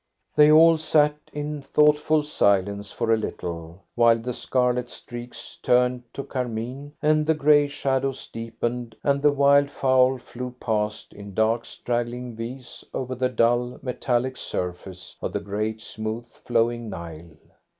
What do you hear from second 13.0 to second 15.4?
the dull metallic surface of the